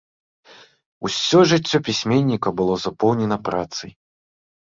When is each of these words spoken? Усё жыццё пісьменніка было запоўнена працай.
Усё 1.09 1.37
жыццё 1.51 1.77
пісьменніка 1.89 2.49
было 2.61 2.73
запоўнена 2.87 3.37
працай. 3.51 3.91